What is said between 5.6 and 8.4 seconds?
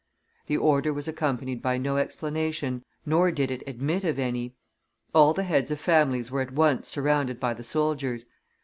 of families were at once surrounded by the soldiers.